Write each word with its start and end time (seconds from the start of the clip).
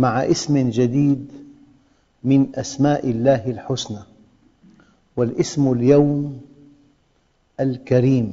مع 0.00 0.24
اسم 0.24 0.70
جديد 0.70 1.32
من 2.24 2.56
أسماء 2.56 3.10
الله 3.10 3.50
الحسنى 3.50 4.02
والاسم 5.16 5.72
اليوم 5.72 6.40
الكريم. 7.60 8.28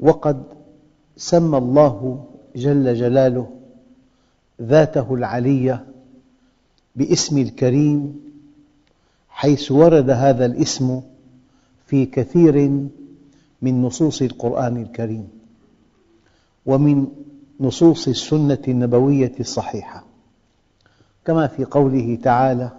وقد 0.00 0.42
سمى 1.16 1.58
الله 1.58 2.24
جل 2.56 2.94
جلاله 2.94 3.48
ذاته 4.62 5.14
العلية 5.14 5.84
باسم 6.96 7.38
الكريم 7.38 8.20
حيث 9.28 9.72
ورد 9.72 10.10
هذا 10.10 10.46
الاسم 10.46 11.00
في 11.86 12.06
كثير 12.06 12.68
من 13.62 13.82
نصوص 13.82 14.22
القرآن 14.22 14.76
الكريم. 14.76 15.28
ومن 16.66 17.06
نصوص 17.60 18.08
السنة 18.08 18.62
النبوية 18.68 19.32
الصحيحة. 19.40 20.04
كما 21.24 21.46
في 21.46 21.64
قوله 21.64 22.18
تعالى 22.22 22.70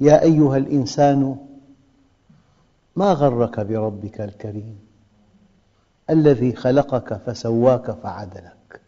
يا 0.00 0.22
أيها 0.22 0.56
الإنسان 0.56 1.36
ما 2.96 3.12
غرك 3.12 3.60
بربك 3.60 4.20
الكريم؟ 4.20 4.78
الذي 6.10 6.52
خلقك 6.52 7.14
فسواك 7.14 7.90
فعدلك. 7.90 8.80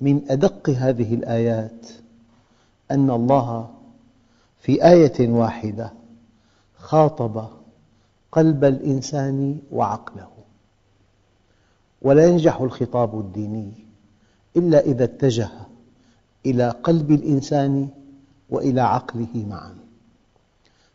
من 0.00 0.30
أدق 0.30 0.70
هذه 0.70 1.14
الآيات 1.14 1.86
أن 2.90 3.10
الله 3.10 3.70
في 4.60 4.84
آية 4.88 5.28
واحدة 5.28 5.92
خاطب 6.78 7.48
قلب 8.32 8.64
الإنسان 8.64 9.58
وعقله. 9.72 10.37
ولا 12.02 12.26
ينجح 12.26 12.60
الخطاب 12.60 13.20
الديني 13.20 13.72
إلا 14.56 14.80
إذا 14.80 15.04
اتجه 15.04 15.50
إلى 16.46 16.70
قلب 16.70 17.10
الإنسان 17.10 17.88
وإلى 18.50 18.80
عقله 18.80 19.46
معا. 19.48 19.74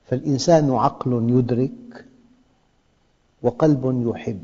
فالإنسان 0.06 0.72
عقل 0.72 1.30
يدرك 1.30 2.06
وقلب 3.42 4.12
يحب 4.16 4.44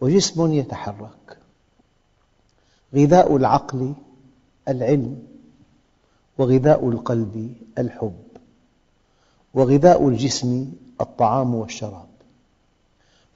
وجسم 0.00 0.52
يتحرك. 0.52 1.38
غذاء 2.94 3.36
العقل 3.36 3.94
العلم 4.68 5.22
وغذاء 6.38 6.88
القلب 6.88 7.54
الحب 7.78 8.22
وغذاء 9.54 10.08
الجسم 10.08 10.72
الطعام 11.00 11.54
والشراب. 11.54 12.17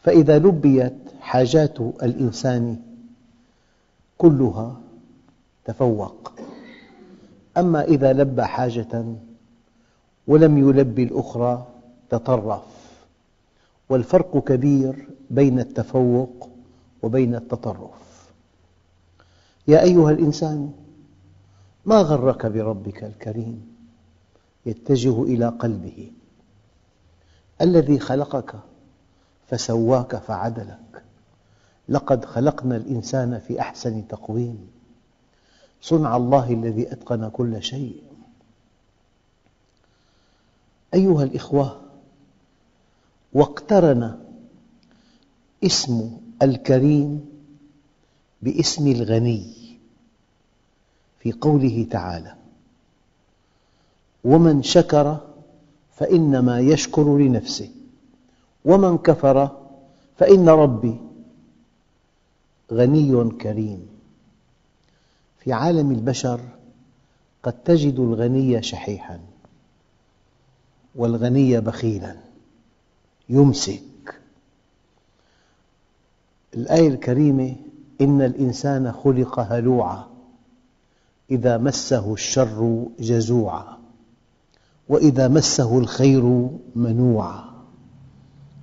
فإذا 0.02 0.38
لبيت 0.38 0.94
حاجات 1.20 1.80
الإنسان 1.80 2.76
كلها 4.18 4.80
تفوق. 5.64 6.32
أما 7.56 7.84
إذا 7.84 8.12
لبى 8.12 8.44
حاجة 8.44 9.04
ولم 10.26 10.58
يلبي 10.58 11.02
الأخرى 11.02 11.66
تطرف. 12.10 12.62
والفرق 13.88 14.44
كبير 14.44 15.08
بين 15.30 15.60
التفوق 15.60 16.48
وبين 17.02 17.34
التطرف. 17.34 18.30
يا 19.68 19.82
أيها 19.82 20.10
الإنسان 20.10 20.72
ما 21.86 21.96
غرك 21.96 22.46
بربك 22.46 23.04
الكريم؟ 23.04 23.72
يتجه 24.66 25.22
إلى 25.22 25.48
قلبه. 25.48 26.10
الذي 27.60 27.98
خلقك 27.98 28.54
فسواك 29.52 30.16
فعدلك. 30.16 31.02
لقد 31.88 32.24
خلقنا 32.24 32.76
الإنسان 32.76 33.38
في 33.38 33.60
أحسن 33.60 34.08
تقويم. 34.08 34.70
صنع 35.82 36.16
الله 36.16 36.52
الذي 36.52 36.92
أتقن 36.92 37.28
كل 37.28 37.62
شيء. 37.62 38.02
أيها 40.94 41.22
الإخوة 41.22 41.80
واقترن 43.32 44.18
اسم 45.64 46.18
الكريم 46.42 47.24
باسم 48.42 48.86
الغني 48.86 49.76
في 51.20 51.32
قوله 51.32 51.86
تعالى 51.90 52.34
ومن 54.24 54.62
شكر 54.62 55.20
فإنما 55.96 56.60
يشكر 56.60 57.18
لنفسه. 57.18 57.81
ومن 58.64 58.98
كفر 58.98 59.50
فإن 60.18 60.48
ربي 60.48 61.00
غني 62.72 63.30
كريم. 63.30 63.86
في 65.38 65.52
عالم 65.52 65.90
البشر 65.90 66.40
قد 67.42 67.52
تجد 67.52 67.98
الغني 67.98 68.62
شحيحاً 68.62 69.20
والغني 70.94 71.60
بخيلاً 71.60 72.16
يمسك. 73.28 74.20
الآية 76.54 76.88
الكريمة 76.88 77.56
إن 78.00 78.22
الإنسان 78.22 78.92
خلق 78.92 79.40
هلوعاً 79.40 80.06
إذا 81.30 81.58
مسه 81.58 82.12
الشر 82.12 82.86
جزوعاً 83.00 83.78
وإذا 84.88 85.28
مسه 85.28 85.78
الخير 85.78 86.48
منوعاً. 86.76 87.51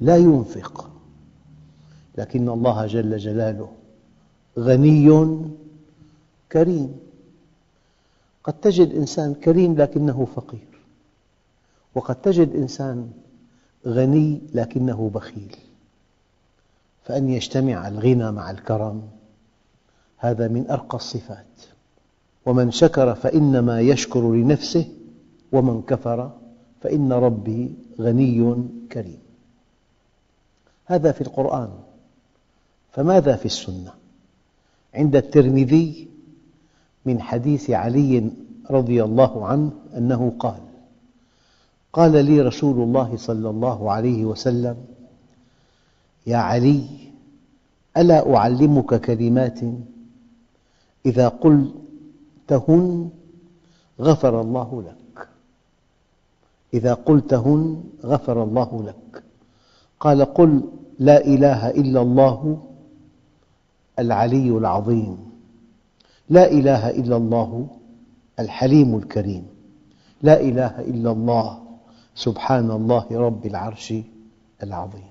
لا 0.01 0.17
ينفق. 0.17 0.89
لكن 2.17 2.49
الله 2.49 2.87
جل 2.87 3.17
جلاله 3.17 3.69
غني 4.59 5.37
كريم. 6.51 6.99
قد 8.43 8.53
تجد 8.53 8.95
إنسان 8.95 9.33
كريم 9.33 9.75
لكنه 9.75 10.27
فقير. 10.35 10.67
وقد 11.95 12.15
تجد 12.15 12.55
إنسان 12.55 13.11
غني 13.87 14.41
لكنه 14.53 15.11
بخيل. 15.13 15.55
فأن 17.03 17.29
يجتمع 17.29 17.87
الغنى 17.87 18.31
مع 18.31 18.51
الكرم 18.51 19.01
هذا 20.17 20.47
من 20.47 20.69
أرقى 20.69 20.97
الصفات. 20.97 21.45
ومن 22.45 22.71
شكر 22.71 23.15
فإنما 23.15 23.81
يشكر 23.81 24.33
لنفسه 24.33 24.87
ومن 25.51 25.81
كفر 25.81 26.31
فإن 26.81 27.13
ربي 27.13 27.73
غني 27.99 28.55
كريم. 28.91 29.28
هذا 30.89 31.11
في 31.11 31.21
القرآن 31.21 31.69
فماذا 32.91 33.35
في 33.35 33.45
السنة؟ 33.45 33.93
عند 34.93 35.15
الترمذي 35.15 36.07
من 37.05 37.21
حديث 37.21 37.69
علي 37.69 38.31
رضي 38.71 39.03
الله 39.03 39.45
عنه 39.45 39.71
أنه 39.97 40.33
قال 40.39 40.59
قال 41.93 42.25
لي 42.25 42.41
رسول 42.41 42.83
الله 42.83 43.17
صلى 43.17 43.49
الله 43.49 43.91
عليه 43.91 44.25
وسلم 44.25 44.77
يا 46.27 46.37
علي 46.37 46.85
ألا 47.97 48.35
أعلمك 48.35 49.01
كلمات 49.01 49.59
إذا 51.05 51.27
قلتهن 51.27 53.09
غفر 54.01 54.41
الله 54.41 54.83
لك 54.83 55.27
إذا 56.73 56.93
قلتهن 56.93 57.83
غفر 58.03 58.43
الله 58.43 58.83
لك 58.83 59.23
قال 59.99 60.25
قل 60.33 60.61
لا 60.99 61.25
إله 61.25 61.69
إلا 61.69 62.01
الله 62.01 62.61
العلي 63.99 64.49
العظيم. 64.49 65.17
لا 66.29 66.51
إله 66.51 66.89
إلا 66.89 67.17
الله 67.17 67.67
الحليم 68.39 68.97
الكريم. 68.97 69.47
لا 70.21 70.41
إله 70.41 70.79
إلا 70.79 71.11
الله 71.11 71.59
سبحان 72.15 72.71
الله 72.71 73.05
رب 73.11 73.45
العرش 73.45 73.93
العظيم. 74.63 75.09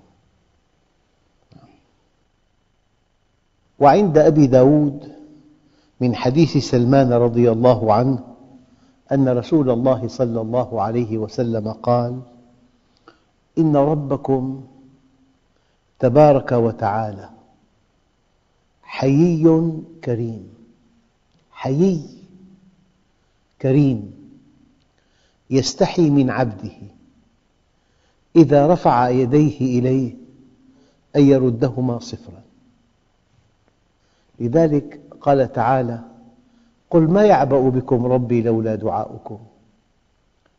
وعند 3.78 4.18
أبي 4.18 4.46
داود 4.46 5.12
من 6.00 6.14
حديث 6.14 6.56
سلمان 6.56 7.12
رضي 7.12 7.52
الله 7.52 7.92
عنه 7.92 8.18
أن 9.12 9.28
رسول 9.28 9.70
الله 9.70 10.08
صلى 10.08 10.40
الله 10.40 10.82
عليه 10.82 11.18
وسلم 11.18 11.72
قال 11.72 12.20
إن 13.58 13.76
ربكم 13.76 14.62
تبارك 15.98 16.52
وتعالى. 16.52 17.30
حيي 18.82 19.72
كريم. 20.04 20.54
حيي 21.50 22.02
كريم. 23.62 24.12
يستحي 25.50 26.10
من 26.10 26.30
عبده. 26.30 26.78
إذا 28.36 28.66
رفع 28.66 29.08
يديه 29.08 29.78
إليه 29.78 30.14
أن 31.16 31.22
يردهما 31.22 31.98
صفراً. 31.98 32.42
لذلك 34.40 35.00
قال 35.20 35.52
تعالى 35.52 36.00
قل 36.90 37.02
ما 37.10 37.24
يعبأ 37.24 37.68
بكم 37.68 38.06
ربي 38.06 38.42
لولا 38.42 38.74
دعاؤكم؟ 38.74 39.38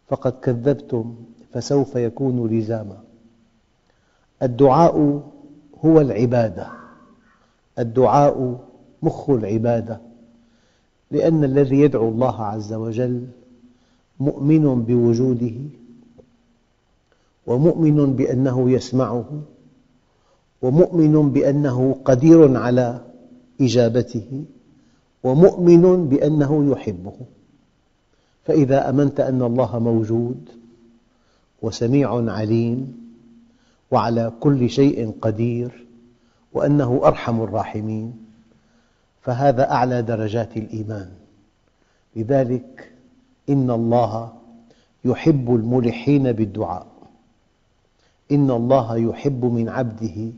فقد 0.07 0.31
كذبتم 0.31 1.15
فسوف 1.53 1.95
يكون 1.95 2.47
لزاما. 2.47 3.08
الدعاء 4.44 5.24
هو 5.86 6.01
العبادة. 6.01 6.68
الدعاء 7.80 8.59
مخ 9.03 9.30
العبادة. 9.30 10.01
لأن 11.12 11.44
الذي 11.44 11.80
يدعو 11.80 12.09
الله 12.09 12.41
عز 12.44 12.74
وجل 12.74 13.27
مؤمن 14.19 14.83
بوجوده 14.83 15.56
ومؤمن 17.47 18.15
بأنه 18.15 18.71
يسمعه 18.71 19.41
ومؤمن 20.62 21.30
بأنه 21.30 21.95
قدير 22.06 22.57
على 22.57 23.01
إجابته 23.62 24.44
ومؤمن 25.24 26.09
بأنه 26.09 26.71
يحبه. 26.71 27.13
فإذا 28.45 28.89
أمنت 28.89 29.19
أن 29.19 29.42
الله 29.42 29.80
موجود 29.80 30.50
وسميع 31.62 32.31
عليم 32.31 32.99
وعلى 33.91 34.31
كل 34.39 34.69
شيء 34.69 35.13
قدير 35.21 35.86
وأنه 36.53 37.01
أرحم 37.03 37.41
الراحمين 37.41 38.25
فهذا 39.21 39.71
أعلى 39.71 40.01
درجات 40.01 40.57
الإيمان. 40.57 41.09
لذلك 42.15 42.91
إن 43.50 43.71
الله 43.71 44.33
يحب 45.06 45.56
الملحين 45.56 46.31
بالدعاء. 46.31 46.88
إن 48.31 48.51
الله 48.51 48.97
يحب 48.97 49.45
من 49.45 49.69
عبده 49.69 50.31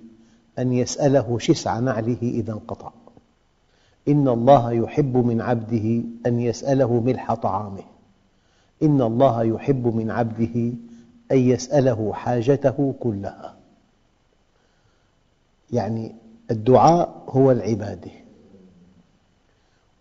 أن 0.60 0.74
يسأله 0.74 1.40
شسع 1.40 1.80
نعله 1.80 2.18
إذا 2.22 2.54
انقطع. 2.54 2.92
إن 4.08 4.28
الله 4.28 4.72
يحب 4.72 5.18
من 5.18 5.42
عبده 5.42 6.04
أن 6.26 6.40
يسأله 6.40 7.00
ملح 7.00 7.34
طعامه. 7.34 7.84
إن 8.84 9.02
الله 9.02 9.44
يحب 9.44 9.96
من 9.96 10.12
عبده 10.12 10.74
أن 11.32 11.38
يسأله 11.38 12.14
حاجته 12.14 12.94
كلها. 13.00 13.56
يعني 15.72 16.16
الدعاء 16.52 17.24
هو 17.30 17.52
العبادة. 17.52 18.12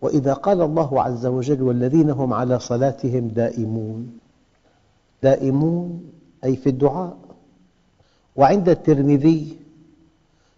وإذا 0.01 0.33
قال 0.33 0.61
الله 0.61 1.01
عز 1.01 1.25
وجل 1.25 1.61
والذين 1.61 2.09
هم 2.09 2.33
على 2.33 2.59
صلاتهم 2.59 3.27
دائمون 3.27 4.19
دائمون 5.23 6.11
أي 6.43 6.55
في 6.55 6.69
الدعاء. 6.69 7.17
وعند 8.35 8.69
الترمذي 8.69 9.57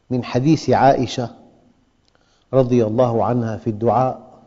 من 0.10 0.24
حديث 0.24 0.70
عائشة 0.70 1.30
رضي 2.54 2.86
الله 2.86 3.25
عنها 3.25 3.58
في 3.58 3.70
الدعاء 3.70 4.42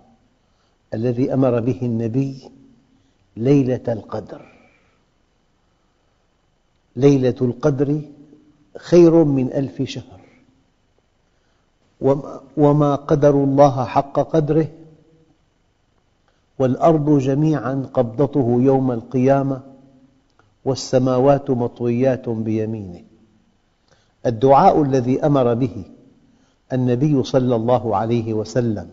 الذي 0.95 1.35
أمر 1.35 1.61
به 1.61 1.79
النبي 1.83 2.51
ليلة 3.37 3.83
القدر. 3.89 4.56
ليلة 6.97 7.35
القدر 7.41 8.01
خير 8.77 9.25
من 9.25 9.53
ألف 9.53 9.83
شهر. 9.83 10.21
وما 12.57 12.95
قدر 12.95 13.35
الله 13.45 13.85
حق 13.85 14.21
قدره 14.21 14.69
والأرض 16.59 17.19
جميعا 17.19 17.89
قبضته 17.95 18.59
يوم 18.61 18.93
القيامة 18.93 19.61
والسماوات 20.65 21.51
مطويات 21.51 22.29
بيمينه. 22.29 23.03
الدعاء 24.27 24.83
الذي 24.83 25.27
أمر 25.27 25.55
به 25.55 25.85
النبي 26.73 27.23
صلى 27.23 27.57
الله 27.57 27.97
عليه 27.97 28.35
وسلم 28.35 28.89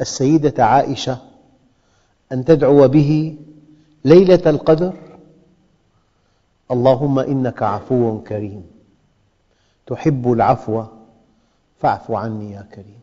السيدة 0.00 0.64
عائشة 0.64 1.18
أن 2.32 2.44
تدعو 2.44 2.88
به 2.88 3.36
ليلة 4.04 4.42
القدر 4.46 4.92
اللهم 6.70 7.18
إنك 7.18 7.62
عفو 7.62 8.20
كريم. 8.20 8.62
تحب 9.86 10.32
العفو 10.32 10.84
فاعف 11.80 12.10
عني 12.10 12.52
يا 12.52 12.62
كريم. 12.62 13.02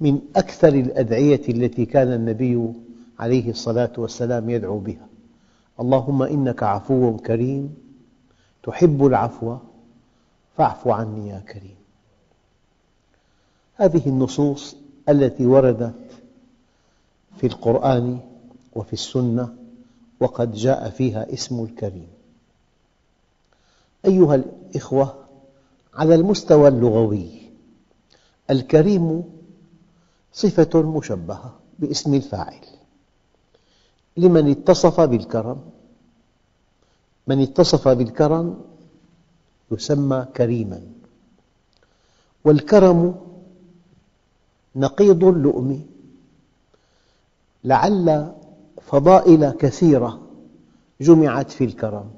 من 0.00 0.20
أكثر 0.36 0.68
الأدعية 0.68 1.48
التي 1.48 1.86
كان 1.86 2.12
النبي 2.12 2.72
عليه 3.18 3.50
الصلاة 3.50 3.92
والسلام 3.98 4.50
يدعو 4.50 4.78
بها. 4.78 5.06
اللهم 5.80 6.22
إنك 6.22 6.62
عفو 6.62 7.16
كريم. 7.16 7.76
تحب 8.62 9.06
العفو 9.06 9.56
فاعف 10.56 10.88
عني 10.88 11.28
يا 11.28 11.38
كريم. 11.38 11.76
هذه 13.76 14.08
النصوص 14.08 14.76
التي 15.08 15.46
وردت 15.46 15.94
في 17.36 17.46
القرآن 17.46 18.18
وفي 18.74 18.92
السنة 18.92 19.63
وقد 20.20 20.52
جاء 20.52 20.90
فيها 20.90 21.32
اسم 21.32 21.64
الكريم. 21.64 22.08
أيها 24.04 24.34
الأخوة 24.34 25.24
على 25.94 26.14
المستوى 26.14 26.68
اللغوي 26.68 27.50
الكريم 28.50 29.24
صفة 30.32 30.82
مشبهة 30.82 31.58
باسم 31.78 32.14
الفاعل. 32.14 32.64
لمن 34.16 34.50
اتصف 34.50 35.00
بالكرم؟ 35.00 35.60
من 37.26 37.42
اتصف 37.42 37.88
بالكرم 37.88 38.60
يسمى 39.70 40.26
كريماً. 40.36 40.80
والكرم 42.44 43.14
نقيض 44.76 45.24
اللؤم 45.24 45.86
لعل 47.64 48.34
فضائل 48.94 49.50
كثيرة 49.50 50.22
جمعت 51.00 51.50
في 51.50 51.64
الكرم 51.64 52.10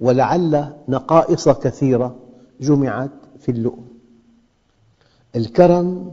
ولعل 0.00 0.72
نقائص 0.88 1.48
كثيرة 1.48 2.18
جمعت 2.60 3.10
في 3.38 3.50
اللؤم. 3.50 3.88
الكرم 5.36 6.12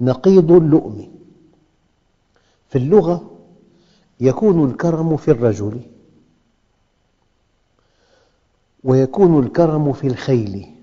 نقيض 0.00 0.52
اللؤم. 0.52 1.12
في 2.68 2.78
اللغة 2.78 3.30
يكون 4.20 4.70
الكرم 4.70 5.16
في 5.16 5.30
الرجل 5.30 5.80
ويكون 8.84 9.44
الكرم 9.44 9.92
في 9.92 10.06
الخيل 10.06 10.74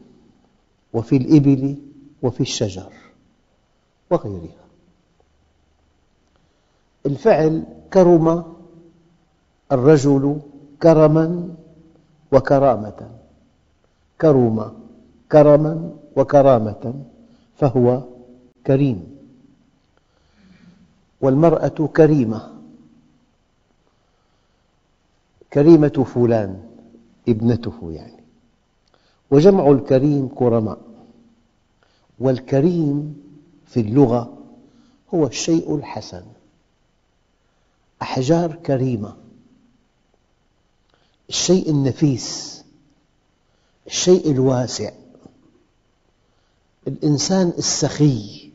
وفي 0.94 1.18
الإبل 1.18 1.76
وفي 2.22 2.42
الشجر 2.42 2.94
وغيرها. 4.12 4.61
الفعل 7.06 7.64
كرم 7.94 8.44
الرجل 9.72 10.42
كرما 10.82 11.56
وكرامة. 12.32 13.10
كرم 14.22 14.74
كرما 15.32 15.94
وكرامة 16.16 16.94
فهو 17.58 18.02
كريم. 18.68 19.18
والمرأة 21.22 21.90
كريمة. 21.98 22.52
كريمة 25.54 26.06
فلان 26.14 26.64
ابنته 27.30 27.92
يعني. 27.92 28.24
وجمع 29.32 29.72
الكريم 29.72 30.28
كرماء. 30.36 30.80
والكريم 32.20 33.22
في 33.66 33.80
اللغة 33.80 34.38
هو 35.14 35.28
الشيء 35.28 35.76
الحسن. 35.76 36.24
أحجار 38.02 38.56
كريمة. 38.56 39.18
الشيء 41.30 41.70
النفيس 41.70 42.62
الشيء 43.88 44.32
الواسع. 44.32 44.92
الإنسان 46.88 47.54
السخي. 47.58 48.52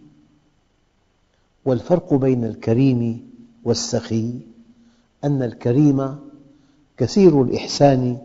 والفرق 1.64 2.14
بين 2.14 2.44
الكريم 2.44 3.30
والسخي 3.64 4.38
أن 5.24 5.42
الكريم 5.42 6.18
كثير 6.96 7.42
الإحسان 7.42 8.18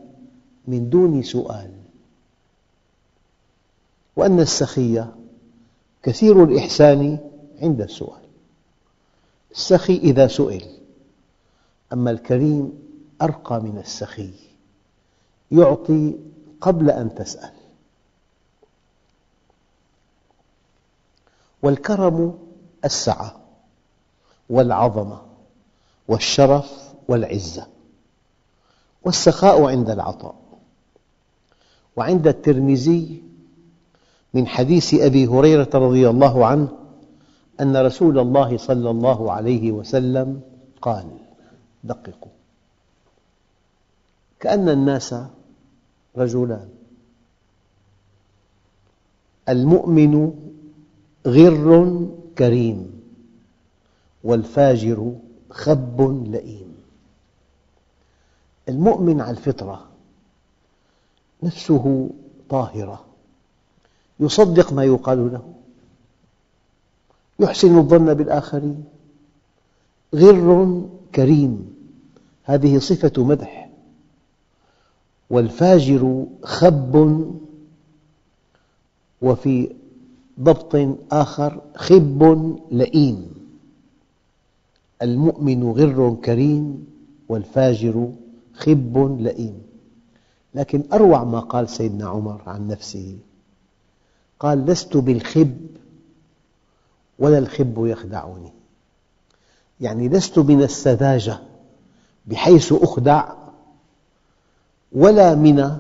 من 0.68 0.90
دون 0.90 1.24
سؤال. 1.24 1.72
وأن 4.16 4.40
السخي 4.40 5.06
كثير 6.04 6.44
الإحسان 6.44 7.20
عند 7.62 7.82
السؤال. 7.82 8.22
السخي 9.51 9.98
إذا 9.98 10.28
سئل. 10.28 10.81
أما 11.94 12.12
الكريم 12.12 12.74
أرقى 13.22 13.62
من 13.62 13.78
السخي 13.78 14.34
يعطي 15.52 16.16
قبل 16.62 16.90
أن 16.90 17.16
تسأل. 17.16 17.52
والكرم 21.64 22.40
السعة 22.86 23.36
والعظمة 24.50 25.22
والشرف 26.08 26.94
والعزة 27.08 27.68
والسخاء 29.04 29.64
عند 29.64 29.90
العطاء. 29.90 30.36
وعند 31.96 32.28
الترمذي 32.28 33.24
من 34.34 34.48
حديث 34.48 34.94
أبي 34.94 35.28
هريرة 35.28 35.70
رضي 35.74 36.10
الله 36.10 36.46
عنه 36.46 36.70
أن 37.62 37.78
رسول 37.78 38.20
الله 38.20 38.58
صلى 38.58 38.90
الله 38.90 39.32
عليه 39.32 39.72
وسلم 39.72 40.42
قال 40.82 41.21
دققوا. 41.84 42.32
كأن 44.40 44.70
الناس 44.70 45.16
رجلان. 46.18 46.70
المؤمن 49.50 50.34
غر 51.28 52.08
كريم 52.38 53.02
والفاجر 54.24 55.16
خب 55.50 56.26
لئيم. 56.28 56.76
المؤمن 58.70 59.22
على 59.22 59.38
الفطرة 59.38 59.88
نفسه 61.44 62.10
طاهرة 62.50 63.06
يصدق 64.20 64.74
ما 64.74 64.84
يقال 64.84 65.34
له 65.34 65.54
يحسن 67.40 67.78
الظن 67.78 68.14
بالآخرين. 68.14 68.86
غر 70.16 70.82
كريم. 71.16 71.71
هذه 72.44 72.80
صفة 72.80 73.24
مدح. 73.24 73.70
والفاجر 75.30 76.26
خب 76.44 76.96
وفي 79.22 79.70
ضبط 80.40 80.98
آخر 81.12 81.62
خب 81.76 82.24
لئيم. 82.72 83.32
المؤمن 85.02 85.72
غر 85.72 86.18
كريم 86.26 86.88
والفاجر 87.30 88.12
خب 88.54 89.18
لئيم. 89.20 89.62
لكن 90.56 90.84
أروع 90.94 91.24
ما 91.24 91.40
قال 91.40 91.70
سيدنا 91.70 92.08
عمر 92.08 92.42
عن 92.48 92.68
نفسه 92.68 93.18
قال 94.40 94.66
لست 94.66 94.98
بالخب 94.98 95.58
ولا 97.20 97.38
الخب 97.38 97.86
يخدعني. 97.86 98.52
يعني 99.82 100.10
لست 100.10 100.40
من 100.40 100.64
السذاجة. 100.64 101.50
بحيث 102.25 102.74
أخدع 102.74 103.34
ولا 104.92 105.36
من 105.36 105.78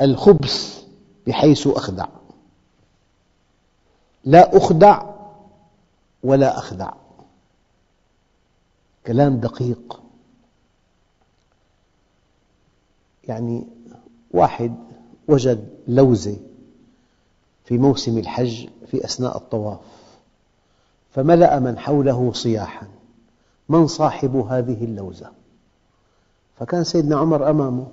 الخبث 0.00 0.84
بحيث 1.26 1.66
أخدع. 1.66 2.06
لا 4.24 4.56
أخدع 4.56 5.02
ولا 6.22 6.58
أخدع. 6.58 6.92
كلام 9.06 9.36
دقيق. 9.36 10.02
يعني 13.28 13.66
واحد 14.30 14.74
وجد 15.28 15.68
لوزة 15.88 16.36
في 17.64 17.78
موسم 17.78 18.18
الحج 18.18 18.68
في 18.90 19.04
أثناء 19.04 19.36
الطواف 19.36 19.78
فملأ 21.14 21.58
من 21.58 21.78
حوله 21.78 22.32
صياحا. 22.32 22.99
من 23.70 23.86
صاحب 23.86 24.36
هذه 24.36 24.84
اللوزة؟ 24.84 25.30
فكان 26.58 26.84
سيدنا 26.84 27.16
عمر 27.16 27.50
أمامه 27.50 27.86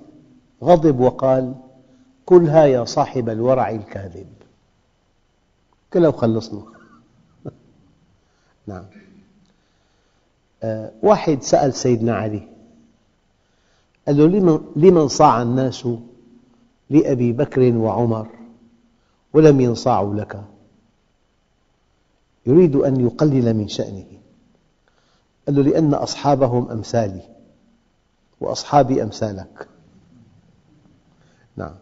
غضب 0.62 1.00
وقال 1.00 1.54
كلها 2.26 2.64
يا 2.64 2.84
صاحب 2.84 3.28
الورع 3.28 3.70
الكاذب. 3.70 4.26
كلها 5.92 6.08
وخلصنا 6.08 6.62
نعم. 8.66 8.84
آه، 10.62 10.92
واحد 11.02 11.42
سأل 11.42 11.74
سيدنا 11.74 12.16
علي 12.16 12.48
قال 14.06 14.16
له 14.16 14.60
لمن 14.76 15.08
صاع 15.08 15.42
الناس 15.42 15.88
لأبي 16.90 17.32
بكر 17.32 17.76
وعمر 17.76 18.28
ولم 19.32 19.60
ينصاعوا 19.60 20.14
لك؟ 20.14 20.44
يريد 22.46 22.76
أن 22.76 23.00
يقلل 23.00 23.54
من 23.54 23.68
شأنه. 23.68 24.18
قال 25.48 25.56
له 25.56 25.62
لأن 25.62 25.94
أصحابهم 25.94 26.70
أمثالي 26.70 27.22
وأصحابي 28.40 29.02
أمثالك. 29.02 29.68
نعم. 31.56 31.74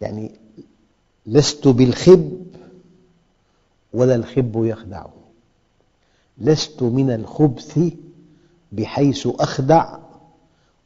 يعني 0.00 0.30
لست 1.26 1.68
بالخب 1.68 2.46
ولا 3.92 4.14
الخب 4.14 4.64
يخدع. 4.64 5.06
لست 6.38 6.82
من 6.82 7.10
الخبث 7.10 7.78
بحيث 8.72 9.26
أخدع 9.26 9.98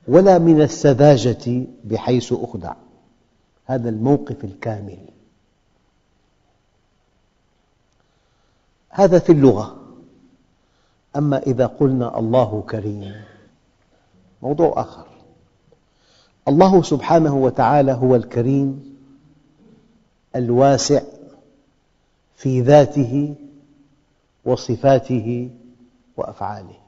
ولا 0.09 0.38
من 0.38 0.62
السذاجة 0.62 1.66
بحيث 1.85 2.33
أخدع. 2.33 2.75
هذا 3.64 3.88
الموقف 3.88 4.45
الكامل. 4.45 4.99
هذا 8.88 9.19
في 9.19 9.33
اللغة. 9.33 9.79
أما 11.17 11.38
إذا 11.38 11.67
قلنا 11.67 12.19
الله 12.19 12.64
كريم. 12.71 13.14
موضوع 14.43 14.81
آخر. 14.81 15.07
الله 16.49 16.83
سبحانه 16.83 17.35
وتعالى 17.35 17.93
هو 17.93 18.17
الكريم 18.17 18.97
الواسع 20.37 21.02
في 22.37 22.61
ذاته 22.61 23.35
وصفاته 24.45 25.50
وأفعاله. 26.17 26.79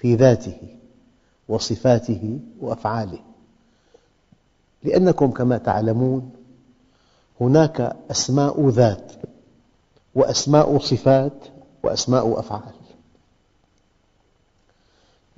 في 0.00 0.14
ذاته 0.14 0.58
وصفاته 1.48 2.38
وأفعاله. 2.60 3.18
لأنكم 4.82 5.30
كما 5.30 5.58
تعلمون 5.58 6.32
هناك 7.40 7.96
أسماء 8.10 8.68
ذات 8.68 9.12
وأسماء 10.14 10.78
صفات 10.78 11.32
وأسماء 11.82 12.38
أفعال. 12.40 12.83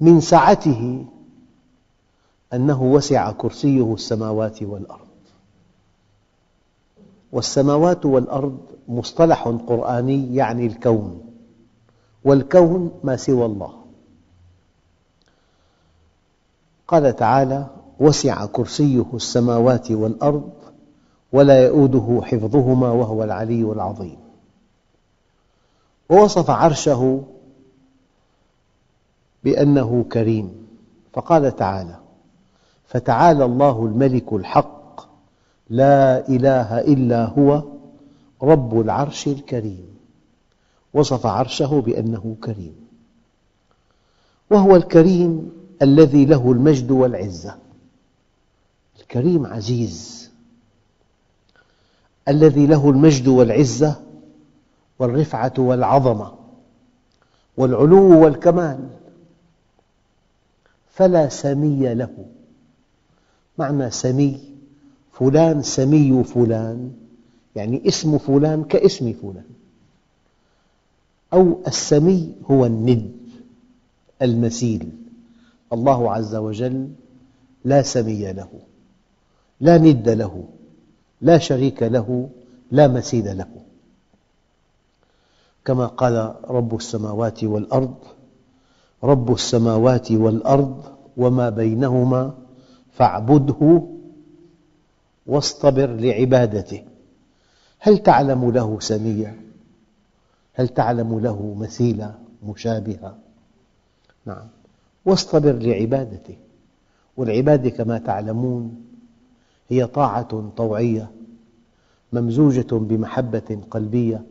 من 0.00 0.20
سعته 0.20 1.04
أنه 2.52 2.82
وسع 2.82 3.32
كرسيه 3.32 3.94
السماوات 3.94 4.62
والأرض. 4.62 5.06
والسماوات 7.32 8.06
والأرض 8.06 8.58
مصطلح 8.88 9.48
قرآني 9.48 10.34
يعني 10.36 10.66
الكون 10.66 11.24
والكون 12.24 12.90
ما 13.04 13.16
سوى 13.16 13.46
الله. 13.46 13.72
قال 16.88 17.16
تعالى 17.16 17.66
وسع 18.00 18.46
كرسيه 18.46 19.06
السماوات 19.14 19.90
والأرض 19.90 20.50
ولا 21.32 21.66
يؤوده 21.66 22.20
حفظهما 22.24 22.90
وهو 22.90 23.24
العلي 23.24 23.62
العظيم. 23.62 24.18
ووصف 26.10 26.50
عرشه 26.50 27.22
بأنه 29.46 30.04
كريم. 30.12 30.66
فقال 31.12 31.56
تعالى 31.56 31.96
فتعالى 32.86 33.44
الله 33.44 33.86
الملك 33.86 34.32
الحق 34.32 35.00
لا 35.70 36.28
إله 36.28 36.80
إلا 36.80 37.24
هو 37.24 37.62
رب 38.42 38.80
العرش 38.80 39.26
الكريم. 39.26 39.86
وصف 40.94 41.26
عرشه 41.26 41.80
بأنه 41.80 42.36
كريم. 42.44 42.74
وهو 44.50 44.76
الكريم 44.76 45.52
الذي 45.82 46.24
له 46.24 46.52
المجد 46.52 46.90
والعزة. 46.90 47.54
الكريم 49.00 49.46
عزيز. 49.46 50.30
الذي 52.28 52.66
له 52.66 52.90
المجد 52.90 53.28
والعزة 53.28 53.96
والرفعة 54.98 55.54
والعظمة 55.58 56.32
والعلو 57.56 58.24
والكمال. 58.24 58.88
فلا 60.96 61.28
سمي 61.28 61.94
له. 61.94 62.14
معنى 63.58 63.90
سمي 63.90 64.40
فلان 65.12 65.62
سمي 65.62 66.24
فلان 66.24 66.92
يعني 67.56 67.88
اسم 67.88 68.18
فلان 68.18 68.64
كاسم 68.64 69.12
فلان. 69.12 69.48
أو 71.32 71.60
السمي 71.66 72.34
هو 72.50 72.66
الند 72.66 73.12
المثيل. 74.22 74.88
الله 75.72 76.12
عز 76.12 76.34
وجل 76.34 76.88
لا 77.64 77.82
سمي 77.82 78.32
له 78.32 78.48
لا 79.60 79.78
ند 79.78 80.08
له 80.08 80.44
لا 81.20 81.38
شريك 81.38 81.82
له 81.82 82.28
لا 82.70 82.88
مثيل 82.88 83.38
له. 83.38 83.52
كما 85.64 85.86
قال 85.86 86.34
رب 86.44 86.76
السماوات 86.76 87.44
والأرض 87.44 88.15
رب 89.04 89.32
السماوات 89.32 90.12
والأرض 90.12 90.82
وما 91.16 91.50
بينهما 91.50 92.34
فاعبده 92.92 93.82
واصطبر 95.26 95.86
لعبادته 95.86 96.82
هل 97.78 97.98
تعلم 97.98 98.50
له 98.50 98.80
سميا؟ 98.80 99.36
هل 100.54 100.68
تعلم 100.68 101.20
له 101.20 101.54
مثيلا 101.58 102.14
مشابها؟ 102.48 103.18
نعم 104.26 104.46
واصطبر 105.04 105.52
لعبادته 105.52 106.36
والعبادة 107.16 107.70
كما 107.70 107.98
تعلمون 107.98 108.82
هي 109.68 109.86
طاعة 109.86 110.50
طوعية 110.56 111.10
ممزوجة 112.12 112.74
بمحبة 112.74 113.60
قلبية 113.70 114.22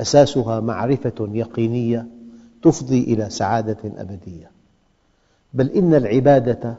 أساسها 0.00 0.60
معرفة 0.60 1.14
يقينية 1.20 2.06
تفضي 2.66 3.02
إلى 3.02 3.30
سعادة 3.30 3.78
أبدية. 3.84 4.50
بل 5.54 5.70
إن 5.70 5.94
العبادة 5.94 6.74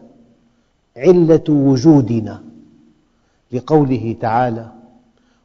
علة 0.98 1.44
وجودنا 1.50 2.44
لقوله 3.51 4.15
تعالى 4.22 4.72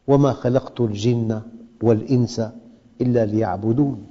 وما 0.06 0.32
خلقت 0.32 0.80
الجن 0.80 1.42
والإنس 1.82 2.42
إلا 3.00 3.26
ليعبدون 3.26 4.06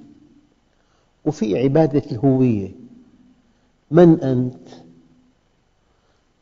وفي 1.25 1.59
عبادة 1.63 2.03
الهوية 2.11 2.71
من 3.91 4.19
أنت؟ 4.23 4.67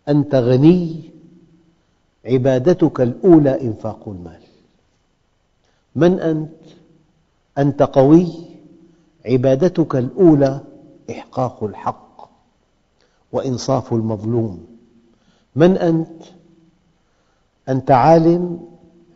أنت 0.10 0.36
غني؟ 0.36 1.01
عبادتك 2.25 3.01
الأولى 3.01 3.62
إنفاق 3.62 4.10
المال 4.10 4.41
من 5.96 6.19
أنت؟ 6.19 6.50
أنت 7.58 7.84
قوي؟ 7.84 8.49
عبادتك 9.25 9.95
الأولى 9.95 10.61
إحقاق 11.11 11.63
الحق 11.63 12.29
وإنصاف 13.31 13.93
المظلوم. 13.93 14.65
من 15.55 15.77
أنت؟ 15.77 16.23
أنت 17.69 17.91
عالم. 17.91 18.59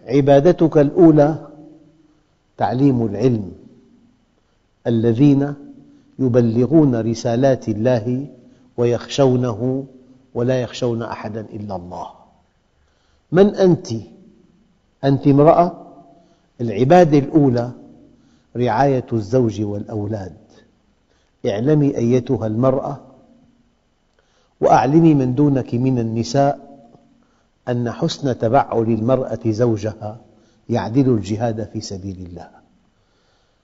عبادتك 0.07 0.77
الأولى 0.77 1.47
تعليم 2.57 3.05
العلم. 3.05 3.51
الذين 4.87 5.53
يبلغون 6.19 6.95
رسالات 7.01 7.69
الله 7.69 8.27
ويخشونه 8.77 9.85
ولا 10.33 10.61
يخشون 10.61 11.01
أحدا 11.01 11.41
إلا 11.41 11.75
الله. 11.75 12.07
من 13.31 13.55
أنت؟ 13.55 13.87
أنت 15.03 15.27
امرأة. 15.27 15.83
العبادة 16.61 17.17
الأولى 17.17 17.71
رعاية 18.57 19.05
الزوج 19.13 19.61
والأولاد. 19.61 20.37
اعلمي 21.45 21.97
أيتها 21.97 22.47
المرأة 22.47 23.01
وأعلمي 24.61 25.13
من 25.13 25.35
دونك 25.35 25.73
من 25.73 25.99
النساء 25.99 26.73
أن 27.67 27.91
حسن 27.91 28.37
تبعل 28.37 28.83
المرأة 28.83 29.39
زوجها 29.45 30.19
يعدل 30.69 31.09
الجهاد 31.09 31.69
في 31.73 31.81
سبيل 31.81 32.25
الله. 32.25 32.49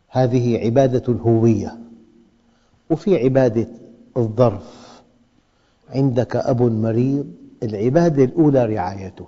هذه 0.10 0.66
عبادة 0.66 1.14
الهوية. 1.14 1.78
وفي 2.90 3.24
عبادة 3.24 3.68
الظرف. 4.18 5.02
عندك 5.90 6.36
أب 6.36 6.62
مريض 6.62 7.26
العبادة 7.64 8.24
الأولى 8.24 8.66
رعايته. 8.66 9.28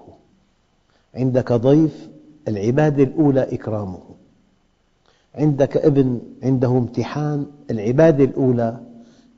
عندك 1.15 1.54
ضيف 1.54 2.10
العبادة 2.47 3.04
الأولى 3.04 3.54
إكرامه. 3.54 4.00
عندك 5.36 5.78
ابن 5.78 6.22
عنده 6.44 6.67
امتحان 6.67 7.46
العبادة 7.72 8.24
الأولى 8.24 8.80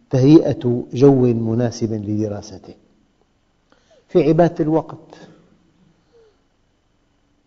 تهيئة 0.10 0.84
جو 0.94 1.22
مناسب 1.22 1.94
لدراسته. 1.94 2.74
في 4.08 4.24
عبادة 4.24 4.56
الوقت. 4.60 5.16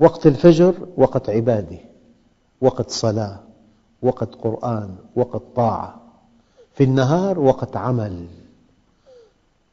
وقت 0.00 0.26
الفجر 0.26 0.74
وقت 0.96 1.30
عبادة. 1.30 1.78
وقت 2.60 2.90
صلاة 2.90 3.40
وقت 4.02 4.34
قرآن 4.34 4.94
وقت 5.16 5.42
طاعة. 5.56 6.00
في 6.74 6.84
النهار 6.84 7.38
وقت 7.38 7.76
عمل. 7.76 8.26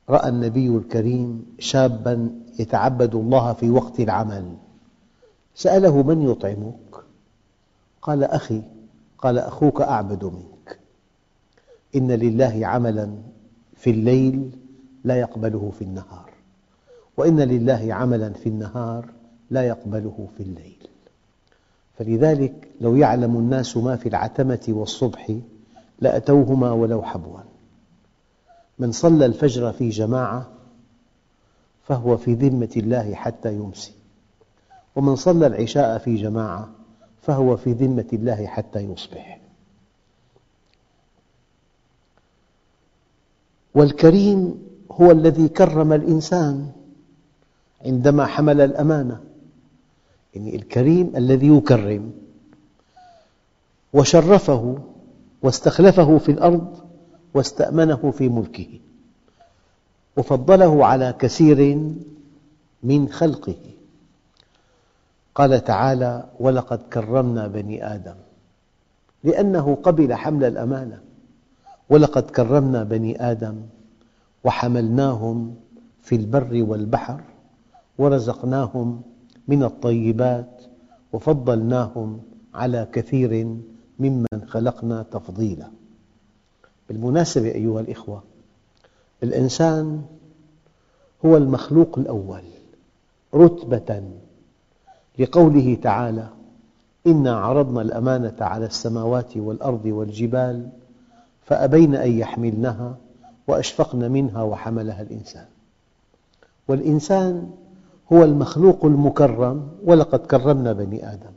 رأى 0.09 0.29
النبي 0.29 0.67
الكريم 0.67 1.45
شابا 1.59 2.29
يتعبد 2.59 3.15
الله 3.15 3.53
في 3.53 3.69
وقت 3.69 3.99
العمل. 3.99 4.53
سأله 5.55 6.03
من 6.03 6.21
يطعمك؟ 6.31 6.82
قال 8.03 8.23
أخي 8.23 8.61
قال 9.17 9.37
أخوك 9.37 9.81
أعبد 9.81 10.25
منك. 10.25 10.79
إن 11.95 12.11
لله 12.11 12.67
عملا 12.67 13.15
في 13.75 13.89
الليل 13.89 14.51
لا 15.03 15.15
يقبله 15.15 15.71
في 15.79 15.81
النهار 15.81 16.29
وإن 17.17 17.39
لله 17.39 17.93
عملا 17.93 18.33
في 18.33 18.49
النهار 18.49 19.05
لا 19.49 19.63
يقبله 19.63 20.27
في 20.37 20.43
الليل. 20.43 20.87
فلذلك 21.97 22.67
لو 22.81 22.95
يعلم 22.95 23.37
الناس 23.37 23.77
ما 23.77 23.95
في 23.95 24.09
العتمة 24.09 24.65
والصبح 24.67 25.37
لأتوهما 25.99 26.71
ولو 26.71 27.03
حبوا. 27.03 27.39
من 28.79 28.91
صلى 28.91 29.25
الفجر 29.25 29.71
في 29.71 29.89
جماعة 29.89 30.49
فهو 31.83 32.17
في 32.17 32.33
ذمة 32.33 32.69
الله 32.77 33.15
حتى 33.15 33.53
يمسي 33.53 33.93
ومن 34.95 35.15
صلى 35.15 35.47
العشاء 35.47 35.97
في 35.97 36.15
جماعة 36.15 36.69
فهو 37.25 37.57
في 37.57 37.71
ذمة 37.73 38.05
الله 38.13 38.45
حتى 38.45 38.79
يصبح. 38.79 39.39
والكريم 43.75 44.67
هو 44.91 45.11
الذي 45.11 45.47
كرم 45.47 45.93
الإنسان 45.93 46.71
عندما 47.85 48.25
حمل 48.25 48.61
الأمانة. 48.61 49.23
يعني 50.35 50.55
الكريم 50.55 51.13
الذي 51.15 51.47
يكرم. 51.47 52.11
وشرفه 53.93 54.77
واستخلفه 55.41 56.17
في 56.17 56.31
الأرض 56.31 56.79
واستأمنه 57.33 58.11
في 58.11 58.29
ملكه. 58.29 58.79
وفضله 60.17 60.85
على 60.85 61.15
كثير 61.19 61.91
من 62.83 63.09
خلقه. 63.09 63.72
قال 65.35 65.63
تعالى 65.63 66.29
ولقد 66.39 66.79
كرمنا 66.93 67.47
بني 67.47 67.95
آدم. 67.95 68.15
لأنه 69.23 69.75
قبل 69.75 70.13
حمل 70.13 70.43
الأمانة. 70.43 71.01
ولقد 71.89 72.23
كرمنا 72.23 72.83
بني 72.83 73.31
آدم 73.31 73.55
وحملناهم 74.43 75.55
في 76.01 76.15
البر 76.15 76.63
والبحر 76.69 77.21
ورزقناهم 77.97 79.01
من 79.47 79.63
الطيبات 79.63 80.61
وفضلناهم 81.13 82.21
على 82.53 82.87
كثير 82.93 83.57
ممن 83.99 84.45
خلقنا 84.47 85.03
تفضيلا. 85.11 85.67
بالمناسبة 86.89 87.47
أيها 87.51 87.79
الأخوة 87.79 88.23
الإنسان 89.23 90.01
هو 91.25 91.37
المخلوق 91.37 91.99
الأول 91.99 92.43
رتبة 93.35 94.03
لقوله 95.19 95.77
تعالى 95.81 96.27
إنا 97.07 97.35
عرضنا 97.35 97.81
الأمانة 97.81 98.35
على 98.41 98.65
السماوات 98.65 99.37
والأرض 99.37 99.85
والجبال 99.85 100.69
فأبين 101.45 101.95
أن 101.95 102.11
يحملنها 102.11 102.97
وأشفقن 103.47 104.11
منها 104.11 104.43
وحملها 104.43 105.01
الإنسان. 105.01 105.45
والإنسان 106.67 107.49
هو 108.13 108.23
المخلوق 108.23 108.85
المكرم 108.85 109.67
ولقد 109.85 110.19
كرمنا 110.19 110.73
بني 110.73 111.13
آدم 111.13 111.31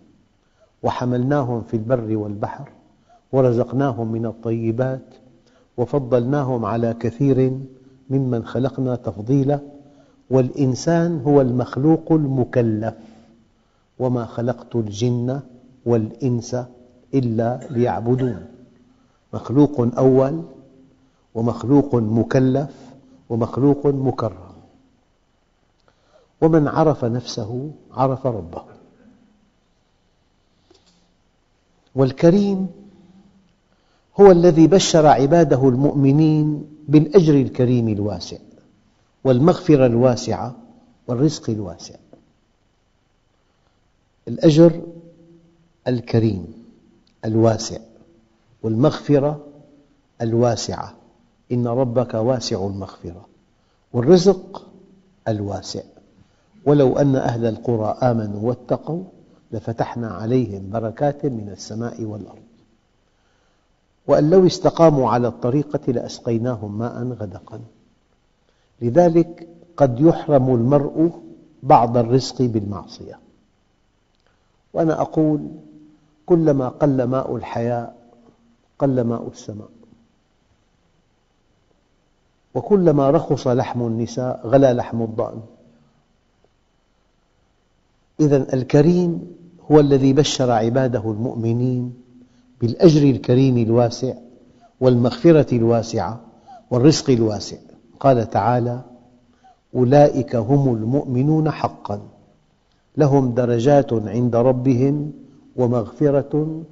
وحملناهم 0.83 1.63
في 1.63 1.75
البر 1.75 2.17
والبحر 2.17 2.69
ورزقناهم 3.33 4.13
من 4.13 4.27
الطيبات 4.27 5.15
وفضلناهم 5.77 6.65
على 6.65 6.95
كثير 7.01 7.59
ممن 8.11 8.45
خلقنا 8.45 8.97
تفضيلا 8.97 9.61
والإنسان 10.31 11.21
هو 11.21 11.41
المخلوق 11.41 12.13
المكلف. 12.13 12.95
وما 13.99 14.27
خلقت 14.27 14.77
الجن 14.77 15.41
والإنس 15.87 16.57
إلا 17.15 17.61
ليعبدون. 17.71 18.47
مخلوق 19.35 19.81
أول 19.99 20.43
ومخلوق 21.35 21.95
مكلف 21.95 22.71
ومخلوق 23.29 23.87
مكرم. 23.87 24.57
ومن 26.41 26.69
عرف 26.69 27.05
نفسه 27.05 27.71
عرف 27.93 28.27
ربه. 28.27 28.65
والكريم 31.95 32.67
هو 34.21 34.31
الذي 34.31 34.67
بشر 34.67 35.07
عباده 35.07 35.69
المؤمنين 35.69 36.65
بالأجر 36.89 37.35
الكريم 37.35 37.89
الواسع 37.89 38.39
والمغفرة 39.25 39.87
الواسعة 39.87 40.57
والرزق 41.09 41.51
الواسع. 41.51 41.95
الأجر 44.29 44.83
الكريم 45.89 46.65
الواسع 47.25 47.79
والمغفرة 48.63 49.45
الواسعة. 50.23 50.95
إن 51.53 51.67
ربك 51.67 52.15
واسع 52.15 52.67
المغفرة 52.67 53.27
والرزق 53.93 54.67
الواسع. 55.29 55.83
ولو 56.65 56.97
أن 56.97 57.17
أهل 57.17 57.47
القرى 57.47 57.99
آمنوا 58.03 58.49
واتقوا 58.49 59.05
لفتحنا 59.53 60.09
عليهم 60.09 60.71
بركات 60.71 61.27
من 61.27 61.49
السماء 61.53 62.03
والأرض. 62.03 62.43
وأن 64.07 64.31
لو 64.31 64.47
استقاموا 64.47 65.11
على 65.11 65.29
الطريقة 65.29 65.93
لأسقيناهم 65.93 66.79
ماء 66.79 67.03
غدقا. 67.03 67.61
لذلك 68.83 69.49
قد 69.77 70.01
يحرم 70.01 70.55
المرء 70.55 71.11
بعض 71.63 71.97
الرزق 71.97 72.43
بالمعصية. 72.43 73.26
وأنا 74.77 75.01
أقول 75.01 75.41
كلما 76.27 76.69
قل 76.69 77.03
ماء 77.03 77.37
الحياة 77.37 77.93
قل 78.79 79.01
ماء 79.01 79.29
السماء. 79.29 79.69
وكلما 82.55 83.11
رخص 83.11 83.47
لحم 83.47 83.87
النساء 83.87 84.41
غلا 84.47 84.75
لحم 84.75 85.03
الضأن. 85.03 85.41
إذا 88.21 88.55
الكريم 88.55 89.37
هو 89.71 89.81
الذي 89.81 90.13
بشر 90.13 90.51
عباده 90.51 91.11
المؤمنين 91.11 91.95
بالأجر 92.61 93.03
الكريم 93.03 93.59
الواسع 93.59 94.15
والمغفرة 94.81 95.57
الواسعة 95.57 96.21
والرزق 96.71 97.11
الواسع. 97.11 97.57
قال 98.01 98.31
تعالى 98.31 98.81
أولئك 99.75 100.37
هم 100.37 100.75
المؤمنون 100.75 101.51
حقا. 101.51 102.16
لهم 102.97 103.35
درجات 103.35 103.93
عند 103.93 104.37
ربهم 104.37 105.13
ومغفرة 105.57 106.63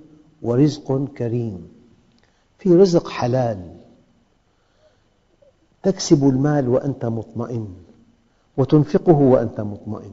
ورزق 0.43 1.05
كريم. 1.19 1.69
في 2.59 2.75
رزق 2.75 3.09
حلال 3.09 3.77
تكسب 5.83 6.29
المال 6.29 6.69
وأنت 6.69 7.05
مطمئن 7.05 7.75
وتنفقه 8.57 9.19
وأنت 9.19 9.61
مطمئن. 9.61 10.13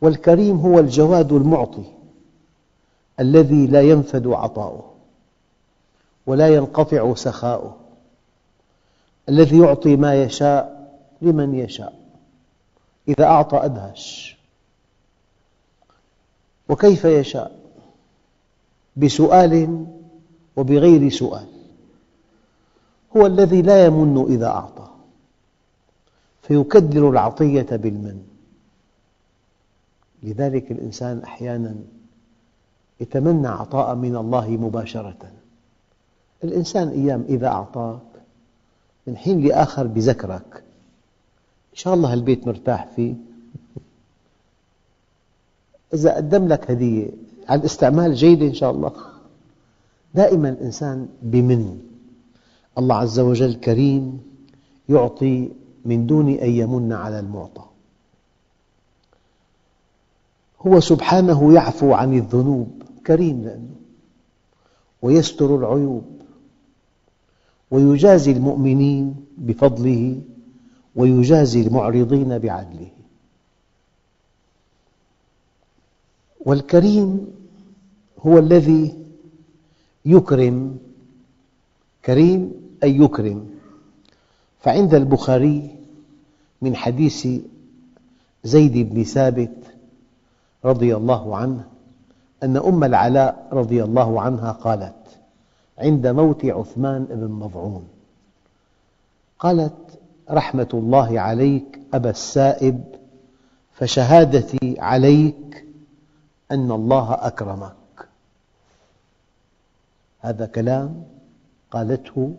والكريم 0.00 0.56
هو 0.56 0.78
الجواد 0.78 1.32
المعطي 1.32 1.84
الذي 3.20 3.66
لا 3.66 3.80
ينفد 3.80 4.26
عطاؤه 4.26 4.84
ولا 6.26 6.48
ينقطع 6.48 7.14
سخاؤه. 7.14 7.76
الذي 9.28 9.58
يعطي 9.58 9.96
ما 9.96 10.22
يشاء 10.22 10.92
لمن 11.22 11.54
يشاء. 11.54 12.07
إذا 13.08 13.24
أعطى 13.24 13.64
أدهش. 13.64 14.38
وكيف 16.68 17.04
يشاء؟ 17.04 17.58
بسؤال 18.96 19.86
وبغير 20.56 21.10
سؤال. 21.10 21.46
هو 23.16 23.26
الذي 23.26 23.62
لا 23.62 23.84
يمن 23.84 24.24
إذا 24.28 24.46
أعطى. 24.46 24.88
فيكدر 26.42 27.10
العطية 27.10 27.66
بالمن. 27.70 28.26
لذلك 30.22 30.70
الإنسان 30.70 31.22
أحياناً 31.22 31.74
يتمنى 33.00 33.48
عطاء 33.48 33.94
من 33.94 34.16
الله 34.16 34.50
مباشرة. 34.50 35.32
الإنسان 36.44 36.88
أيام 36.88 37.24
إذا 37.28 37.46
أعطاك 37.46 38.00
من 39.06 39.16
حين 39.16 39.46
لآخر 39.46 39.86
بذكرك. 39.86 40.64
شاء 41.78 41.94
الله 41.94 42.14
البيت 42.14 42.46
مرتاح 42.46 42.86
فيه. 42.96 43.14
إذا 45.94 46.16
قدم 46.16 46.48
لك 46.48 46.70
هدية 46.70 47.10
على 47.48 47.60
الاستعمال 47.60 48.14
جيدة 48.14 48.46
إن 48.46 48.54
شاء 48.54 48.70
الله. 48.70 48.92
دائما 50.14 50.48
الإنسان 50.48 51.08
بمن؟ 51.22 51.80
الله 52.78 52.94
عز 52.94 53.20
وجل 53.20 53.54
كريم 53.54 54.20
يعطي 54.88 55.48
من 55.84 56.06
دون 56.06 56.28
أن 56.28 56.50
يمن 56.50 56.92
على 56.92 57.20
المعطى. 57.20 57.64
هو 60.66 60.80
سبحانه 60.80 61.54
يعفو 61.54 61.92
عن 61.92 62.14
الذنوب 62.14 62.82
كريم 63.06 63.44
لأنه. 63.44 63.76
ويستر 65.02 65.56
العيوب. 65.56 66.04
ويجازي 67.70 68.32
المؤمنين 68.32 69.16
بفضله. 69.38 70.20
ويجازي 70.98 71.60
المعرضين 71.60 72.38
بعدله. 72.38 72.90
والكريم 76.40 77.26
هو 78.26 78.38
الذي 78.38 79.04
يكرم 80.04 80.78
كريم 82.04 82.52
أي 82.82 82.96
يكرم. 82.96 83.50
فعند 84.60 84.94
البخاري 84.94 85.76
من 86.62 86.76
حديث 86.76 87.28
زيد 88.44 88.94
بن 88.94 89.04
ثابت 89.04 89.56
رضي 90.64 90.96
الله 90.96 91.36
عنه 91.36 91.64
أن 92.42 92.56
أم 92.56 92.84
العلاء 92.84 93.48
رضي 93.52 93.84
الله 93.84 94.20
عنها 94.20 94.52
قالت 94.52 94.94
عند 95.78 96.06
موت 96.06 96.44
عثمان 96.44 97.04
بن 97.04 97.30
مظعون 97.30 97.88
قالت 99.38 99.87
رحمة 100.30 100.68
الله 100.74 101.20
عليك 101.20 101.78
أبا 101.94 102.10
السائب 102.10 102.84
فشهادتي 103.72 104.76
عليك 104.78 105.64
أن 106.50 106.70
الله 106.70 107.14
أكرمك. 107.14 108.08
هذا 110.20 110.46
كلام 110.46 111.04
قالته 111.70 112.34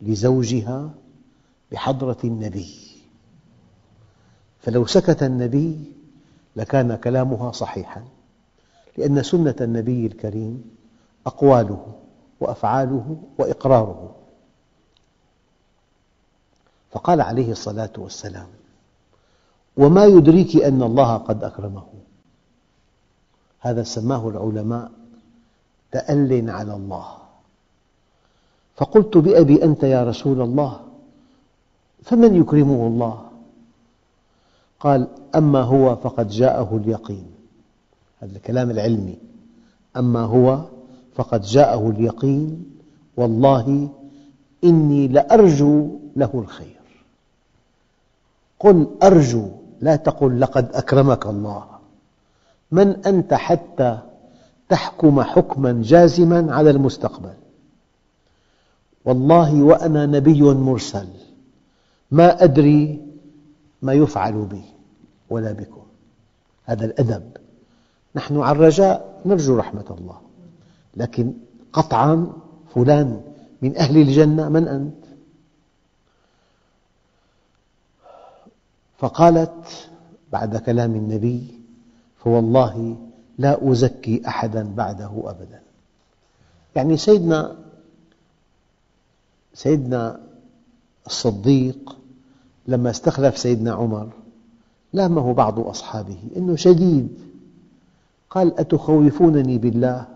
لزوجها 0.00 0.90
بحضرة 1.72 2.18
النبي. 2.24 2.76
فلو 4.60 4.86
سكت 4.86 5.22
النبي 5.22 5.92
لكان 6.56 6.96
كلامها 6.96 7.52
صحيحاً 7.52 8.04
لأن 8.98 9.22
سنة 9.22 9.54
النبي 9.60 10.06
الكريم 10.06 10.70
أقواله 11.26 11.86
وأفعاله 12.40 13.16
وإقراره. 13.38 14.14
فقال 16.90 17.20
عليه 17.20 17.52
الصلاة 17.52 17.92
والسلام 17.98 18.46
وما 19.76 20.04
يدريك 20.04 20.56
أن 20.56 20.82
الله 20.82 21.16
قد 21.16 21.44
أكرمه. 21.44 21.82
هذا 23.60 23.82
سماه 23.82 24.28
العلماء 24.28 24.90
تأل 25.92 26.50
على 26.50 26.74
الله. 26.74 27.06
فقلت 28.76 29.16
بأبي 29.16 29.64
أنت 29.64 29.82
يا 29.82 30.04
رسول 30.04 30.40
الله 30.42 30.80
فمن 32.02 32.40
يكرمه 32.40 32.86
الله؟ 32.86 33.26
قال 34.80 35.08
أما 35.34 35.62
هو 35.62 35.96
فقد 35.96 36.28
جاءه 36.28 36.76
اليقين. 36.76 37.26
هذا 38.20 38.36
الكلام 38.36 38.70
العلمي. 38.70 39.18
أما 39.96 40.20
هو 40.20 40.60
فقد 41.14 41.42
جاءه 41.42 41.90
اليقين 41.90 42.64
والله 43.16 43.88
إني 44.64 45.08
لأرجو 45.08 45.98
له 46.16 46.30
الخير. 46.34 46.79
قل 48.60 48.86
أرجو 49.02 49.48
لا 49.80 49.96
تقل 49.96 50.40
لقد 50.40 50.70
أكرمك 50.74 51.26
الله. 51.26 51.64
من 52.72 53.06
أنت 53.06 53.34
حتى 53.34 53.98
تحكم 54.68 55.22
حكما 55.22 55.82
جازما 55.82 56.54
على 56.54 56.70
المستقبل؟ 56.70 57.34
والله 59.04 59.62
وأنا 59.62 60.06
نبي 60.06 60.42
مرسل 60.42 61.08
ما 62.10 62.44
أدري 62.44 63.00
ما 63.82 63.92
يفعل 63.92 64.44
بي 64.44 64.62
ولا 65.30 65.52
بكم. 65.52 65.82
هذا 66.64 66.84
الأدب. 66.84 67.22
نحن 68.16 68.40
على 68.40 68.58
الرجاء 68.58 69.20
نرجو 69.26 69.56
رحمة 69.56 69.96
الله. 69.98 70.18
لكن 70.96 71.32
قطعا 71.72 72.32
فلان 72.74 73.20
من 73.62 73.76
أهل 73.76 73.96
الجنة 73.96 74.48
من 74.48 74.68
أنت؟ 74.68 74.99
فقالت 79.00 79.88
بعد 80.32 80.56
كلام 80.56 80.94
النبي 80.94 81.60
فوالله 82.16 82.96
لا 83.38 83.70
أزكي 83.70 84.22
أحدا 84.28 84.74
بعده 84.76 85.10
أبدا. 85.24 85.60
يعني 86.76 86.96
سيدنا 86.96 87.56
سيدنا 89.54 90.20
الصديق 91.06 91.96
لما 92.66 92.90
استخلف 92.90 93.38
سيدنا 93.38 93.72
عمر 93.72 94.08
لامه 94.92 95.34
بعض 95.34 95.60
أصحابه 95.60 96.18
أنه 96.36 96.56
شديد. 96.56 97.08
قال 98.30 98.60
أتخوفونني 98.60 99.58
بالله؟ 99.58 100.06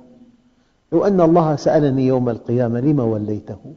لو 0.92 1.04
أن 1.04 1.20
الله 1.20 1.56
سألني 1.56 2.06
يوم 2.06 2.28
القيامة 2.28 2.80
لم 2.80 3.00
وليته. 3.00 3.74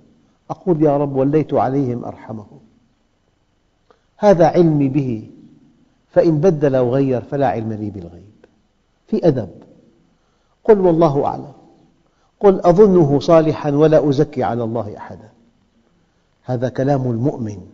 أقول 0.49 0.83
يا 0.83 0.97
رب 0.97 1.15
وليت 1.15 1.53
عليهم 1.53 2.05
أرحمهم. 2.05 2.59
هذا 4.17 4.47
علمي 4.47 4.89
به 4.89 5.29
فإن 6.11 6.39
بدل 6.39 6.77
وغير 6.77 7.21
فلا 7.21 7.47
علم 7.47 7.73
لي 7.73 7.89
بالغيب. 7.89 8.37
في 9.07 9.27
أدب. 9.27 9.49
قل 10.63 10.79
والله 10.79 11.25
أعلم. 11.25 11.53
قل 12.39 12.61
أظنه 12.61 13.19
صالحا 13.19 13.71
ولا 13.71 14.09
أزكي 14.09 14.43
على 14.43 14.63
الله 14.63 14.97
أحدا. 14.97 15.29
هذا 16.43 16.69
كلام 16.69 17.11
المؤمن. 17.11 17.67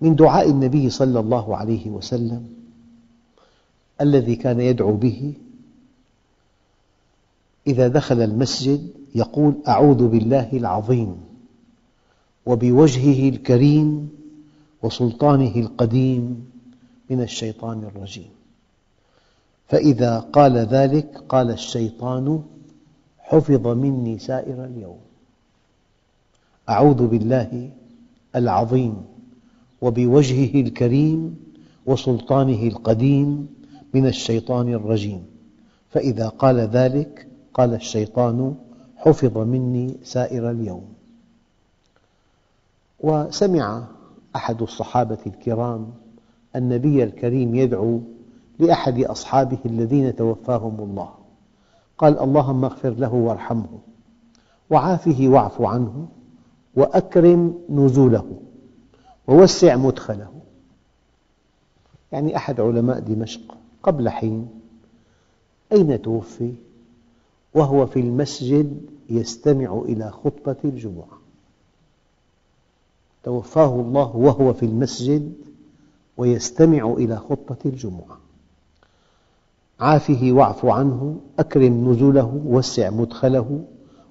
من 0.00 0.16
دعاء 0.16 0.50
النبي 0.50 0.90
صلى 0.90 1.20
الله 1.20 1.56
عليه 1.56 1.90
وسلم 1.90 2.48
الذي 4.00 4.36
كان 4.36 4.60
يدعو 4.60 4.96
به 4.96 5.32
إذا 7.66 7.88
دخل 7.88 8.22
المسجد 8.22 8.88
يقول 9.14 9.54
أعوذ 9.68 10.08
بالله 10.08 10.52
العظيم. 10.52 11.27
وبوجهه 12.48 13.28
الكريم 13.28 14.08
وسلطانه 14.82 15.54
القديم 15.56 16.50
من 17.10 17.22
الشيطان 17.22 17.84
الرجيم. 17.84 18.30
فإذا 19.68 20.18
قال 20.18 20.56
ذلك 20.56 21.22
قال 21.28 21.50
الشيطان 21.50 22.42
حفظ 23.18 23.66
مني 23.66 24.18
سائر 24.18 24.64
اليوم. 24.64 24.98
أعوذ 26.68 27.06
بالله 27.06 27.70
العظيم 28.36 28.96
وبوجهه 29.82 30.60
الكريم 30.60 31.36
وسلطانه 31.86 32.62
القديم 32.62 33.48
من 33.94 34.06
الشيطان 34.06 34.72
الرجيم. 34.72 35.22
فإذا 35.90 36.28
قال 36.28 36.60
ذلك 36.60 37.26
قال 37.54 37.74
الشيطان 37.74 38.54
حفظ 38.96 39.38
مني 39.38 39.96
سائر 40.02 40.50
اليوم. 40.50 40.97
وسمع 43.00 43.84
أحد 44.36 44.62
الصحابة 44.62 45.18
الكرام 45.26 45.92
النبي 46.56 47.04
الكريم 47.04 47.54
يدعو 47.54 48.00
لأحد 48.58 49.00
أصحابه 49.00 49.58
الذين 49.66 50.16
توفاهم 50.16 50.80
الله. 50.80 51.10
قال 51.98 52.18
اللهم 52.20 52.64
اغفر 52.64 52.90
له 52.90 53.14
وارحمه 53.14 53.78
وعافه 54.70 55.28
واعف 55.28 55.62
عنه 55.62 56.08
وأكرم 56.76 57.58
نزوله 57.70 58.40
ووسع 59.28 59.76
مدخله. 59.76 60.30
يعني 62.12 62.36
أحد 62.36 62.60
علماء 62.60 63.00
دمشق 63.00 63.56
قبل 63.82 64.08
حين 64.08 64.48
أين 65.72 66.02
توفي؟ 66.02 66.54
وهو 67.54 67.86
في 67.86 68.00
المسجد 68.00 68.90
يستمع 69.10 69.82
إلى 69.84 70.10
خطبة 70.10 70.56
الجمعة. 70.64 71.17
توفاه 73.28 73.74
الله 73.74 74.16
وهو 74.16 74.52
في 74.52 74.66
المسجد 74.66 75.32
ويستمع 76.16 76.92
إلى 76.92 77.16
خطبة 77.16 77.56
الجمعة. 77.66 78.18
عافه 79.80 80.28
واعف 80.32 80.66
عنه 80.66 81.20
أكرم 81.38 81.90
نزله 81.90 82.42
وسع 82.46 82.90
مدخله 82.90 83.64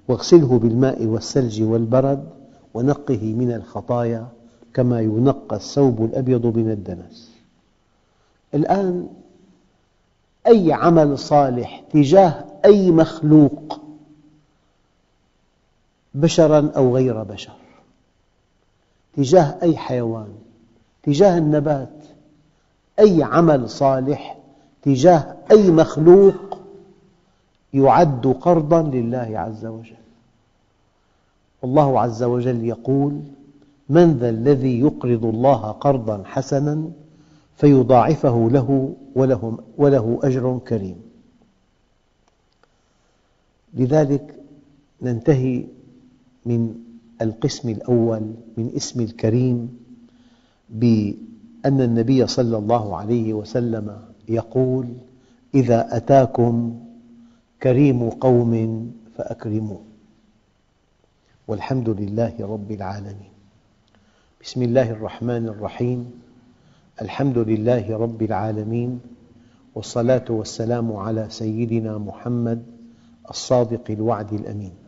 واغسله 0.08 0.58
بالماء 0.58 1.04
والثلج 1.04 1.62
والبرد 1.62 2.28
ونقه 2.74 3.34
من 3.34 3.52
الخطايا 3.52 4.28
كما 4.74 5.00
ينقى 5.00 5.56
الثوب 5.56 6.04
الأبيض 6.04 6.46
من 6.46 6.70
الدنس. 6.70 7.30
الآن 8.54 9.08
أي 10.46 10.72
عمل 10.72 11.18
صالح 11.18 11.84
تجاه 11.92 12.44
أي 12.64 12.90
مخلوق 12.90 13.80
بشرا 16.14 16.72
أو 16.76 16.96
غير 16.96 17.22
بشر؟ 17.22 17.67
تجاه 19.16 19.58
أي 19.62 19.76
حيوان 19.76 20.28
تجاه 21.02 21.38
النبات 21.38 21.94
أي 22.98 23.22
عمل 23.22 23.70
صالح 23.70 24.38
تجاه 24.82 25.36
أي 25.50 25.70
مخلوق 25.70 26.58
يعد 27.74 28.26
قرضا 28.26 28.82
لله 28.82 29.38
عز 29.38 29.66
وجل. 29.66 29.96
والله 31.62 32.00
عز 32.00 32.22
وجل 32.22 32.64
يقول 32.64 33.20
من 33.88 34.18
ذا 34.18 34.28
الذي 34.30 34.80
يقرض 34.80 35.24
الله 35.24 35.70
قرضا 35.70 36.22
حسنا 36.24 36.90
فيضاعفه 37.56 38.48
له 38.52 38.94
وله, 39.14 39.58
وله 39.78 40.20
أجر 40.22 40.58
كريم. 40.68 41.02
لذلك 43.74 44.34
ننتهي 45.02 45.64
من 46.46 46.74
القسم 47.22 47.68
الأول 47.68 48.34
من 48.56 48.70
اسم 48.76 49.00
الكريم 49.00 49.78
بأن 50.70 51.80
النبي 51.80 52.26
صلى 52.26 52.56
الله 52.56 52.96
عليه 52.96 53.34
وسلم 53.34 53.98
يقول 54.28 54.86
إذا 55.54 55.96
أتاكم 55.96 56.80
كريم 57.62 58.10
قوم 58.10 58.52
فأكرموه. 59.16 59.80
والحمد 61.48 61.88
لله 61.88 62.34
رب 62.40 62.70
العالمين. 62.72 63.32
بسم 64.42 64.62
الله 64.62 64.90
الرحمن 64.90 65.48
الرحيم. 65.48 66.10
الحمد 67.02 67.38
لله 67.38 67.96
رب 67.96 68.22
العالمين 68.22 69.00
والصلاة 69.74 70.24
والسلام 70.30 70.92
على 70.92 71.26
سيدنا 71.30 71.98
محمد 71.98 72.62
الصادق 73.30 73.90
الوعد 73.90 74.32
الأمين. 74.32 74.87